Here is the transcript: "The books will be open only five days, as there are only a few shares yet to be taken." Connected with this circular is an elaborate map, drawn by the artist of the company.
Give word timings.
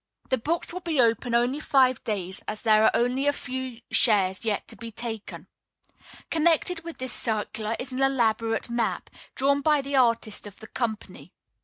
"The 0.29 0.37
books 0.39 0.73
will 0.73 0.79
be 0.79 0.99
open 0.99 1.35
only 1.35 1.59
five 1.59 2.03
days, 2.03 2.41
as 2.47 2.63
there 2.63 2.83
are 2.83 2.89
only 2.95 3.27
a 3.27 3.31
few 3.31 3.81
shares 3.91 4.43
yet 4.43 4.67
to 4.69 4.75
be 4.75 4.89
taken." 4.89 5.45
Connected 6.31 6.83
with 6.83 6.97
this 6.97 7.13
circular 7.13 7.75
is 7.77 7.91
an 7.91 8.01
elaborate 8.01 8.67
map, 8.67 9.11
drawn 9.35 9.61
by 9.61 9.79
the 9.83 9.95
artist 9.95 10.47
of 10.47 10.59
the 10.59 10.65
company. 10.65 11.33